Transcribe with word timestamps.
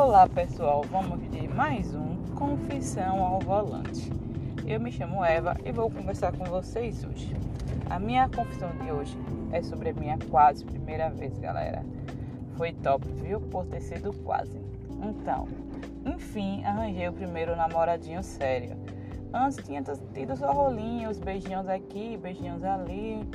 Olá 0.00 0.28
pessoal, 0.28 0.84
vamos 0.88 1.28
de 1.28 1.48
mais 1.48 1.92
um 1.92 2.14
Confissão 2.36 3.20
ao 3.20 3.40
Volante. 3.40 4.08
Eu 4.64 4.78
me 4.78 4.92
chamo 4.92 5.24
Eva 5.24 5.56
e 5.64 5.72
vou 5.72 5.90
conversar 5.90 6.30
com 6.36 6.44
vocês 6.44 7.02
hoje. 7.02 7.34
A 7.90 7.98
minha 7.98 8.28
confissão 8.28 8.70
de 8.80 8.92
hoje 8.92 9.18
é 9.50 9.60
sobre 9.60 9.88
a 9.88 9.92
minha 9.92 10.16
quase 10.30 10.64
primeira 10.64 11.10
vez, 11.10 11.36
galera. 11.38 11.84
Foi 12.56 12.72
top, 12.74 13.04
viu? 13.10 13.40
Por 13.40 13.66
ter 13.66 13.80
sido 13.80 14.12
quase. 14.22 14.60
Então, 15.02 15.48
enfim, 16.06 16.64
arranjei 16.64 17.08
o 17.08 17.12
primeiro 17.12 17.56
namoradinho 17.56 18.22
sério. 18.22 18.76
Antes 19.34 19.58
tinha 19.66 19.82
tido 20.14 20.36
só 20.36 20.52
rolinhos, 20.52 21.18
beijinhos 21.18 21.68
aqui, 21.68 22.16
beijinhos 22.16 22.62
ali. 22.62 23.28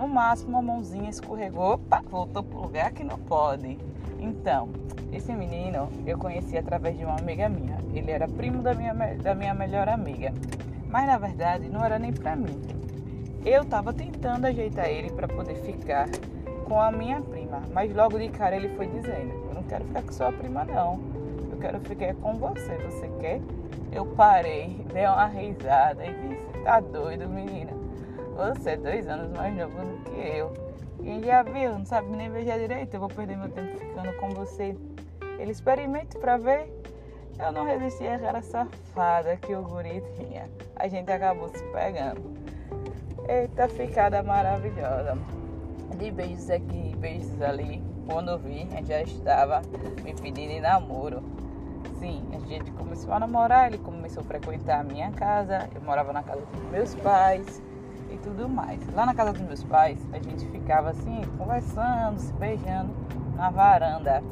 No 0.00 0.08
máximo, 0.08 0.56
a 0.56 0.62
mãozinha 0.62 1.10
escorregou, 1.10 1.74
opa, 1.74 2.02
voltou 2.08 2.42
pro 2.42 2.62
lugar 2.62 2.90
que 2.90 3.04
não 3.04 3.18
pode. 3.18 3.76
Então, 4.18 4.70
esse 5.12 5.30
menino 5.30 5.90
eu 6.06 6.16
conheci 6.16 6.56
através 6.56 6.96
de 6.96 7.04
uma 7.04 7.18
amiga 7.18 7.50
minha. 7.50 7.76
Ele 7.92 8.10
era 8.10 8.26
primo 8.26 8.62
da 8.62 8.72
minha, 8.72 8.94
da 8.94 9.34
minha 9.34 9.52
melhor 9.52 9.90
amiga. 9.90 10.32
Mas 10.88 11.06
na 11.06 11.18
verdade 11.18 11.68
não 11.68 11.84
era 11.84 11.98
nem 11.98 12.14
pra 12.14 12.34
mim. 12.34 12.62
Eu 13.44 13.62
tava 13.66 13.92
tentando 13.92 14.46
ajeitar 14.46 14.88
ele 14.88 15.10
para 15.10 15.28
poder 15.28 15.56
ficar 15.56 16.08
com 16.66 16.80
a 16.80 16.90
minha 16.90 17.20
prima. 17.20 17.60
Mas 17.70 17.94
logo 17.94 18.18
de 18.18 18.30
cara 18.30 18.56
ele 18.56 18.70
foi 18.76 18.86
dizendo: 18.86 19.34
Eu 19.48 19.54
não 19.54 19.64
quero 19.64 19.84
ficar 19.84 20.02
com 20.02 20.12
sua 20.12 20.32
prima, 20.32 20.64
não. 20.64 20.98
Eu 21.52 21.58
quero 21.58 21.78
ficar 21.80 22.14
com 22.14 22.38
você. 22.38 22.74
Você 22.86 23.06
quer? 23.20 23.42
Eu 23.92 24.06
parei, 24.06 24.82
dei 24.94 25.04
uma 25.04 25.26
risada 25.26 26.06
e 26.06 26.14
disse: 26.14 26.64
Tá 26.64 26.80
doido, 26.80 27.28
menina? 27.28 27.79
Você 28.36 28.70
é 28.70 28.76
dois 28.76 29.08
anos 29.08 29.36
mais 29.36 29.54
novo 29.56 29.78
do 29.78 30.10
que 30.10 30.20
eu. 30.20 30.52
Quem 31.02 31.22
já 31.22 31.42
viu, 31.42 31.78
não 31.78 31.84
sabe 31.84 32.08
nem 32.08 32.30
beijar 32.30 32.58
direito, 32.58 32.94
eu 32.94 33.00
vou 33.00 33.08
perder 33.08 33.36
meu 33.36 33.48
tempo 33.48 33.78
ficando 33.78 34.12
com 34.18 34.30
você. 34.30 34.76
Ele 35.38 35.50
experimente 35.50 36.16
pra 36.18 36.36
ver. 36.36 36.70
Eu 37.38 37.52
não 37.52 37.64
resisti 37.64 38.06
à 38.06 38.18
cara 38.18 38.42
safada 38.42 39.36
que 39.36 39.54
o 39.54 39.62
guri 39.62 40.02
tinha. 40.16 40.48
A 40.76 40.86
gente 40.88 41.10
acabou 41.10 41.48
se 41.48 41.62
pegando. 41.72 42.20
Eita 43.26 43.68
ficada 43.68 44.22
maravilhosa. 44.22 45.16
De 45.96 46.10
beijos 46.10 46.50
aqui, 46.50 46.94
beijos 46.98 47.40
ali. 47.40 47.82
Quando 48.06 48.38
vi, 48.38 48.68
a 48.72 48.76
gente 48.76 48.88
já 48.88 49.02
estava 49.02 49.62
me 50.02 50.14
pedindo 50.14 50.60
namoro. 50.60 51.22
Sim, 51.98 52.22
a 52.34 52.46
gente 52.46 52.70
começou 52.72 53.12
a 53.12 53.20
namorar, 53.20 53.68
ele 53.68 53.78
começou 53.78 54.22
a 54.22 54.24
frequentar 54.24 54.80
a 54.80 54.84
minha 54.84 55.10
casa. 55.12 55.68
Eu 55.74 55.80
morava 55.80 56.12
na 56.12 56.22
casa 56.22 56.42
dos 56.42 56.70
meus 56.70 56.94
pais 56.96 57.62
e 58.10 58.18
tudo 58.18 58.48
mais. 58.48 58.80
Lá 58.94 59.06
na 59.06 59.14
casa 59.14 59.32
dos 59.32 59.42
meus 59.42 59.62
pais, 59.64 59.98
a 60.12 60.18
gente 60.18 60.46
ficava 60.46 60.90
assim, 60.90 61.22
conversando, 61.38 62.18
se 62.18 62.32
beijando 62.34 62.90
na 63.36 63.50
varanda 63.50 64.22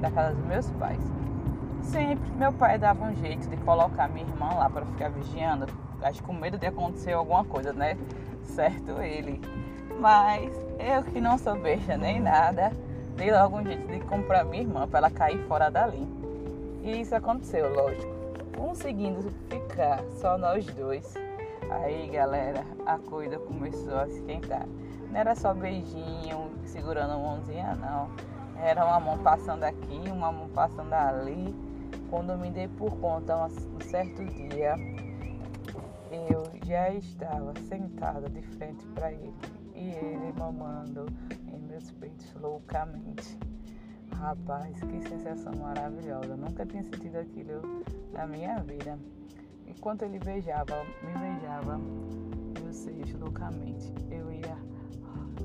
da 0.00 0.10
casa 0.10 0.34
dos 0.34 0.44
meus 0.46 0.70
pais. 0.72 1.00
Sempre 1.82 2.30
meu 2.32 2.52
pai 2.52 2.78
dava 2.78 3.04
um 3.04 3.14
jeito 3.14 3.48
de 3.48 3.56
colocar 3.58 4.08
minha 4.08 4.26
irmã 4.26 4.50
lá 4.54 4.68
para 4.68 4.84
ficar 4.86 5.10
vigiando, 5.10 5.66
acho 6.02 6.22
com 6.22 6.32
medo 6.32 6.58
de 6.58 6.66
acontecer 6.66 7.12
alguma 7.12 7.44
coisa, 7.44 7.72
né? 7.72 7.96
Certo 8.42 9.00
ele. 9.00 9.40
Mas 9.98 10.52
eu 10.78 11.02
que 11.04 11.20
não 11.20 11.38
sou 11.38 11.58
beija 11.58 11.96
nem 11.96 12.20
nada, 12.20 12.72
dei 13.16 13.32
logo 13.32 13.58
um 13.58 13.64
jeito 13.64 13.86
de 13.88 14.00
comprar 14.00 14.44
minha 14.44 14.62
irmã 14.62 14.86
para 14.86 14.98
ela 14.98 15.10
cair 15.10 15.38
fora 15.46 15.70
dali. 15.70 16.06
E 16.82 17.00
isso 17.00 17.14
aconteceu, 17.14 17.74
lógico. 17.74 18.16
Conseguindo 18.56 19.30
ficar 19.48 20.02
só 20.20 20.36
nós 20.36 20.66
dois 20.66 21.14
Aí, 21.70 22.08
galera, 22.08 22.64
a 22.86 22.98
coisa 22.98 23.38
começou 23.38 23.98
a 23.98 24.06
esquentar. 24.06 24.66
Não 25.10 25.16
era 25.18 25.34
só 25.34 25.52
beijinho, 25.52 26.50
segurando 26.64 27.12
a 27.12 27.18
mãozinha, 27.18 27.74
não. 27.76 28.10
Era 28.62 28.84
uma 28.84 28.98
mão 28.98 29.18
passando 29.18 29.64
aqui, 29.64 30.10
uma 30.10 30.32
mão 30.32 30.48
passando 30.48 30.92
ali. 30.92 31.54
Quando 32.10 32.36
me 32.38 32.50
dei 32.50 32.68
por 32.68 32.90
conta, 32.98 33.36
um 33.36 33.80
certo 33.82 34.24
dia, 34.24 34.74
eu 36.10 36.44
já 36.64 36.90
estava 36.90 37.52
sentada 37.68 38.28
de 38.28 38.42
frente 38.42 38.86
para 38.88 39.12
ele 39.12 39.34
e 39.74 39.90
ele 39.90 40.32
mamando 40.38 41.06
em 41.52 41.58
meus 41.60 41.90
peitos 41.92 42.34
loucamente. 42.40 43.38
Rapaz, 44.14 44.80
que 44.80 45.00
sensação 45.08 45.52
maravilhosa. 45.56 46.36
Nunca 46.36 46.66
tinha 46.66 46.82
sentido 46.82 47.16
aquilo 47.16 47.84
na 48.12 48.26
minha 48.26 48.58
vida. 48.62 48.98
Enquanto 49.78 50.02
ele 50.02 50.18
beijava, 50.18 50.84
me 51.04 51.12
beijava 51.20 51.78
meus 52.60 52.76
seios 52.76 53.12
loucamente, 53.12 53.94
eu 54.10 54.28
ia 54.32 54.56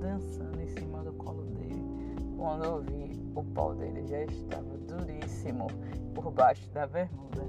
dançando 0.00 0.58
em 0.62 0.66
cima 0.66 1.02
do 1.02 1.12
colo 1.12 1.42
dele. 1.42 1.84
Quando 2.34 2.64
eu 2.64 2.80
vi, 2.80 3.20
o 3.34 3.44
pau 3.44 3.74
dele 3.74 4.06
já 4.06 4.24
estava 4.24 4.78
duríssimo 4.88 5.66
por 6.14 6.30
baixo 6.30 6.66
da 6.70 6.86
bermuda. 6.86 7.44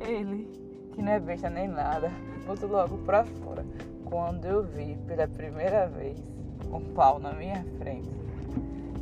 Ele, 0.00 0.50
que 0.92 1.00
não 1.00 1.12
é 1.12 1.20
besta 1.20 1.48
nem 1.48 1.68
nada, 1.68 2.10
botou 2.48 2.68
logo 2.68 2.98
pra 3.04 3.24
fora. 3.24 3.64
Quando 4.04 4.44
eu 4.44 4.64
vi 4.64 4.98
pela 5.06 5.28
primeira 5.28 5.86
vez 5.86 6.18
um 6.72 6.80
pau 6.94 7.20
na 7.20 7.32
minha 7.32 7.64
frente. 7.78 8.10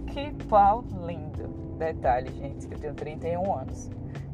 Que 0.06 0.34
pau 0.44 0.84
lindo! 1.06 1.48
Detalhe, 1.78 2.30
gente, 2.32 2.70
eu 2.70 2.78
tenho 2.78 2.94
31 2.94 3.56
anos 3.56 3.88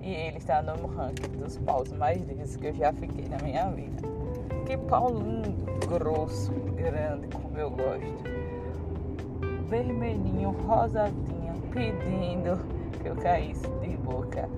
e 0.06 0.14
ele 0.14 0.38
está 0.38 0.62
no 0.62 0.86
ranking 0.86 1.36
dos 1.36 1.58
paus 1.58 1.90
mais 1.90 2.22
lindos 2.22 2.54
que 2.54 2.68
eu 2.68 2.74
já 2.74 2.92
fiquei 2.92 3.26
na 3.28 3.38
minha 3.38 3.68
vida. 3.70 4.02
Que 4.64 4.76
pau 4.76 5.08
lindo, 5.08 5.66
grosso, 5.88 6.52
grande, 6.76 7.26
como 7.26 7.58
eu 7.58 7.70
gosto. 7.70 8.22
Vermelhinho, 9.68 10.50
rosadinho, 10.50 11.60
pedindo 11.72 12.56
que 13.02 13.08
eu 13.08 13.16
caísse 13.16 13.68
de 13.80 13.96
boca. 13.96 14.48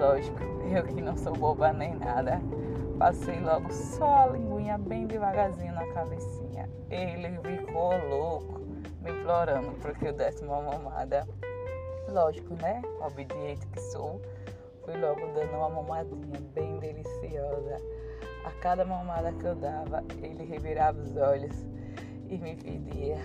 Lógico, 0.00 0.42
eu 0.74 0.84
que 0.84 1.02
não 1.02 1.18
sou 1.18 1.34
boba 1.34 1.70
nem 1.74 1.94
nada. 1.96 2.40
Passei 2.98 3.40
logo 3.40 3.70
só 3.70 4.22
a 4.22 4.26
linguinha 4.28 4.78
bem 4.78 5.06
devagarzinho 5.06 5.74
na 5.74 5.86
cabecinha. 5.88 6.66
Ele 6.90 7.38
ficou 7.42 7.92
louco, 8.08 8.60
me 9.02 9.10
implorando 9.10 9.72
para 9.82 9.92
que 9.92 10.06
eu 10.06 10.14
desse 10.14 10.42
uma 10.42 10.62
mamada. 10.62 11.28
Lógico, 12.08 12.54
né? 12.54 12.80
Obediente 13.04 13.66
que 13.66 13.80
sou 13.80 14.18
Fui 14.84 14.96
logo 14.96 15.20
dando 15.32 15.56
uma 15.56 15.68
mamadinha 15.68 16.40
bem 16.54 16.78
deliciosa. 16.78 17.76
A 18.44 18.50
cada 18.60 18.84
mamada 18.84 19.32
que 19.32 19.44
eu 19.44 19.54
dava, 19.54 20.02
ele 20.20 20.44
revirava 20.44 21.00
os 21.00 21.16
olhos 21.16 21.64
e 22.28 22.36
me 22.36 22.56
pedia: 22.56 23.16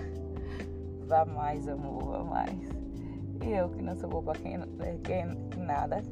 vá 1.07 1.25
mais, 1.25 1.67
amor, 1.67 2.03
vá 2.03 2.23
mais. 2.23 2.69
E 3.44 3.51
eu, 3.51 3.69
que 3.69 3.81
não 3.81 3.96
sou 3.96 4.09
boba 4.09 4.34
quem, 4.34 4.59
quem 5.03 5.25
nada, 5.57 6.03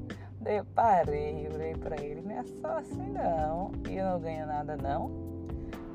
daí 0.41 0.57
eu 0.57 0.65
parei, 0.65 1.47
olhei 1.53 1.75
pra 1.75 1.95
ele: 2.01 2.21
não 2.21 2.39
é 2.39 2.43
só 2.43 2.77
assim 2.79 3.11
não, 3.11 3.71
e 3.89 3.97
eu 3.97 4.05
não 4.05 4.19
ganho 4.19 4.47
nada 4.47 4.75
não. 4.75 5.11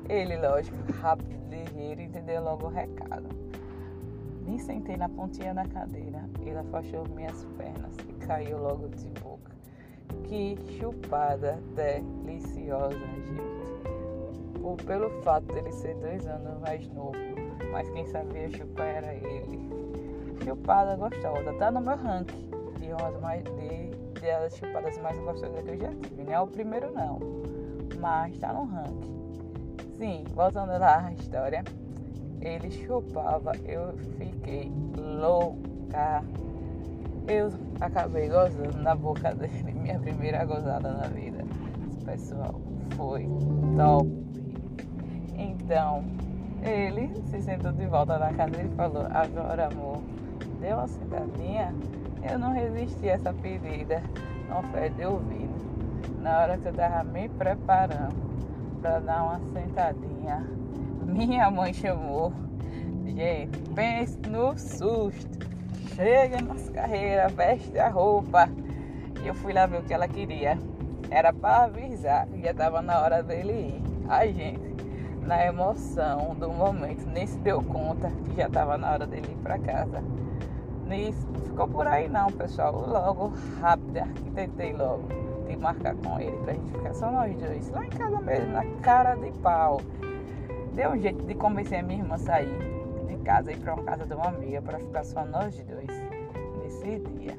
Ele, 0.07 0.37
lógico, 0.37 0.77
rápido, 0.93 1.35
ligeiro, 1.49 2.01
entendeu 2.01 2.43
logo 2.43 2.67
o 2.67 2.69
recado. 2.69 3.27
Me 4.45 4.59
sentei 4.59 4.97
na 4.97 5.07
pontinha 5.07 5.53
da 5.53 5.65
cadeira, 5.65 6.27
ele 6.41 6.57
afastou 6.57 7.07
minhas 7.09 7.45
pernas 7.57 7.95
e 8.09 8.13
caiu 8.25 8.57
logo 8.57 8.89
de 8.89 9.07
boca. 9.21 9.30
Que 10.23 10.57
chupada 10.77 11.59
deliciosa, 11.75 12.97
gente. 12.97 14.61
Ou 14.63 14.77
pelo 14.77 15.09
fato 15.23 15.45
dele 15.53 15.71
ser 15.71 15.95
dois 15.95 16.25
anos 16.27 16.59
mais 16.61 16.87
novo, 16.89 17.17
mas 17.71 17.89
quem 17.89 18.05
sabia 18.05 18.49
chupar 18.49 18.87
era 18.87 19.13
ele. 19.13 19.59
Chupada 20.43 20.95
gostosa, 20.95 21.53
tá 21.53 21.71
no 21.71 21.81
meu 21.81 21.95
ranking 21.95 22.49
de 22.79 22.91
umas 22.93 23.19
mais 23.21 23.43
de, 23.43 24.19
de 24.19 24.29
as 24.29 24.55
chupadas 24.55 24.97
mais 24.99 25.17
gostosas 25.19 25.63
que 25.63 25.69
eu 25.69 25.77
já 25.77 25.89
tive. 25.89 26.23
Não 26.23 26.33
é 26.33 26.39
o 26.39 26.47
primeiro 26.47 26.91
não, 26.91 27.19
mas 27.99 28.37
tá 28.39 28.53
no 28.53 28.65
ranking. 28.65 29.11
Sim, 29.97 30.23
voltando 30.33 30.71
lá 30.79 31.05
à 31.05 31.13
história, 31.13 31.63
ele 32.41 32.71
chupava, 32.71 33.51
eu 33.65 33.93
fiquei 34.17 34.71
louca 34.97 36.23
eu 37.27 37.51
acabei 37.79 38.27
gozando 38.27 38.77
na 38.81 38.95
boca 38.95 39.33
dele, 39.33 39.73
minha 39.73 39.99
primeira 39.99 40.43
gozada 40.45 40.91
na 40.91 41.07
vida. 41.07 41.43
Pessoal, 42.05 42.59
foi 42.95 43.27
top. 43.77 44.09
Então, 45.37 46.03
ele 46.63 47.11
se 47.25 47.41
sentou 47.41 47.71
de 47.71 47.85
volta 47.85 48.17
na 48.17 48.33
casa 48.33 48.61
e 48.61 48.67
falou: 48.75 49.05
Agora, 49.11 49.67
amor, 49.67 50.01
deu 50.59 50.77
uma 50.77 50.87
sentadinha. 50.87 51.73
Eu 52.29 52.37
não 52.37 52.53
resisti 52.53 53.09
a 53.09 53.13
essa 53.13 53.33
pedida, 53.33 54.01
não 54.47 54.61
fé 54.71 54.89
de 54.89 55.05
ouvido. 55.05 55.51
Na 56.19 56.41
hora 56.41 56.57
que 56.57 56.67
eu 56.67 56.73
tava 56.73 57.03
me 57.03 57.29
preparando 57.29 58.15
para 58.79 58.99
dar 58.99 59.23
uma 59.23 59.39
sentadinha, 59.51 60.45
minha 61.03 61.49
mãe 61.49 61.73
chamou. 61.73 62.31
Gente, 63.05 63.57
pense 63.73 64.17
no 64.29 64.57
susto 64.57 65.50
chega 66.01 66.41
nas 66.41 66.67
carreiras, 66.69 67.31
veste 67.33 67.77
a 67.77 67.87
roupa. 67.87 68.49
E 69.23 69.27
eu 69.27 69.35
fui 69.35 69.53
lá 69.53 69.67
ver 69.67 69.79
o 69.79 69.83
que 69.83 69.93
ela 69.93 70.07
queria. 70.07 70.57
Era 71.11 71.31
para 71.31 71.65
avisar 71.65 72.25
que 72.27 72.41
já 72.41 72.51
estava 72.51 72.81
na 72.81 72.99
hora 72.99 73.21
dele 73.21 73.53
ir. 73.53 73.81
A 74.09 74.25
gente, 74.25 74.75
na 75.21 75.45
emoção 75.45 76.35
do 76.35 76.49
momento, 76.49 77.05
nem 77.07 77.27
se 77.27 77.37
deu 77.39 77.61
conta 77.61 78.11
que 78.25 78.35
já 78.35 78.47
estava 78.47 78.77
na 78.77 78.91
hora 78.91 79.05
dele 79.05 79.27
ir 79.31 79.43
para 79.43 79.59
casa. 79.59 80.03
nisso, 80.87 81.27
ficou 81.45 81.67
por 81.67 81.85
aí 81.85 82.09
não, 82.09 82.31
pessoal. 82.31 82.73
Logo, 82.73 83.31
rápido, 83.61 83.97
arquitetei 83.97 84.73
logo 84.73 85.07
de 85.47 85.55
marcar 85.55 85.95
com 85.95 86.19
ele 86.19 86.35
pra 86.37 86.53
gente 86.53 86.71
ficar 86.71 86.93
só 86.95 87.11
nós 87.11 87.37
dois. 87.37 87.69
Lá 87.69 87.85
em 87.85 87.89
casa 87.89 88.19
mesmo, 88.21 88.51
na 88.51 88.65
cara 88.81 89.15
de 89.15 89.31
pau. 89.39 89.79
Deu 90.73 90.91
um 90.91 90.99
jeito 90.99 91.23
de 91.25 91.35
convencer 91.35 91.79
a 91.79 91.83
minha 91.83 91.99
irmã 91.99 92.15
a 92.15 92.17
sair 92.17 92.80
de 93.11 93.23
casa 93.23 93.51
e 93.51 93.57
pra 93.57 93.73
uma 93.73 93.83
casa 93.83 94.05
de 94.05 94.13
uma 94.13 94.27
amiga 94.27 94.61
pra 94.61 94.79
ficar 94.79 95.03
só 95.03 95.25
nós 95.25 95.55
dois 95.63 95.87
nesse 96.61 96.99
dia. 96.99 97.37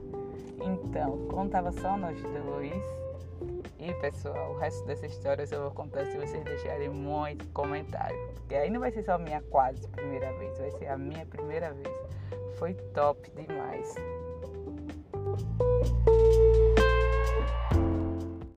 Então, 0.61 1.19
quando 1.29 1.51
tava 1.51 1.73
só 1.73 1.97
nós 1.97 2.21
dois, 2.23 2.83
e 3.79 3.93
pessoal, 3.95 4.53
o 4.53 4.59
resto 4.59 4.85
dessa 4.87 5.07
história 5.07 5.45
eu 5.51 5.63
vou 5.63 5.71
contar 5.73 6.07
se 6.07 6.17
vocês 6.17 6.45
deixarem 6.45 6.89
muito 6.89 7.47
comentário. 7.53 8.17
Porque 8.35 8.55
aí 8.55 8.71
não 8.71 8.81
vai 8.81 8.93
ser 8.93 9.03
só 9.03 9.19
minha 9.19 9.43
quase 9.51 9.89
primeira 9.89 10.33
vez, 10.35 10.57
vai 10.59 10.71
ser 10.71 10.87
a 10.87 10.97
minha 10.97 11.27
primeira 11.27 11.73
vez. 11.73 11.95
Foi 12.59 12.75
top 12.75 13.31
demais. 13.31 13.97